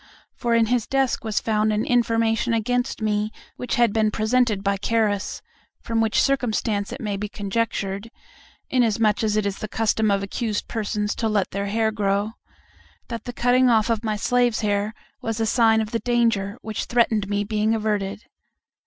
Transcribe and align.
For 0.33 0.55
in 0.55 0.65
his 0.65 0.87
desk 0.87 1.23
was 1.23 1.39
found 1.39 1.71
an 1.71 1.85
information 1.85 2.55
against 2.55 3.03
me 3.03 3.31
which 3.55 3.75
had 3.75 3.93
been 3.93 4.09
presented 4.09 4.63
by 4.63 4.77
Carus; 4.77 5.43
from 5.79 6.01
which 6.01 6.19
circumstance 6.19 6.91
it 6.91 6.99
may 6.99 7.17
be 7.17 7.29
conjectured 7.29 8.09
inasmuch 8.67 9.23
as 9.23 9.37
it 9.37 9.45
is 9.45 9.59
the 9.59 9.67
custom 9.67 10.09
of 10.09 10.23
accused 10.23 10.67
persons 10.67 11.13
to 11.17 11.29
let 11.29 11.51
their 11.51 11.67
hair 11.67 11.91
grow 11.91 12.31
that 13.09 13.25
the 13.25 13.31
cutting 13.33 13.69
off 13.69 13.91
of 13.91 14.03
my 14.03 14.15
slaves' 14.15 14.61
hair 14.61 14.95
was 15.21 15.39
a 15.39 15.45
sign 15.45 15.79
of 15.81 15.91
the 15.91 15.99
danger 15.99 16.57
which 16.63 16.85
threatened 16.85 17.29
me 17.29 17.43
being 17.43 17.75
averted. 17.75 18.23